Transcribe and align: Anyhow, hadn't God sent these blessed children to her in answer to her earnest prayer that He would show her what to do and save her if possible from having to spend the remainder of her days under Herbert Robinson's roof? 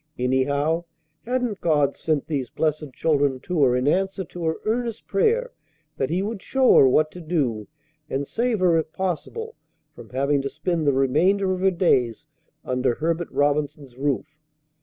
Anyhow, 0.17 0.85
hadn't 1.27 1.61
God 1.61 1.95
sent 1.95 2.25
these 2.25 2.49
blessed 2.49 2.91
children 2.91 3.39
to 3.41 3.61
her 3.63 3.75
in 3.75 3.87
answer 3.87 4.23
to 4.23 4.45
her 4.45 4.57
earnest 4.65 5.05
prayer 5.05 5.51
that 5.97 6.09
He 6.09 6.23
would 6.23 6.41
show 6.41 6.75
her 6.77 6.87
what 6.89 7.11
to 7.11 7.21
do 7.21 7.67
and 8.09 8.25
save 8.25 8.61
her 8.61 8.79
if 8.79 8.91
possible 8.93 9.53
from 9.93 10.09
having 10.09 10.41
to 10.41 10.49
spend 10.49 10.87
the 10.87 10.93
remainder 10.93 11.53
of 11.53 11.59
her 11.59 11.69
days 11.69 12.25
under 12.65 12.95
Herbert 12.95 13.29
Robinson's 13.29 13.95
roof? 13.95 14.39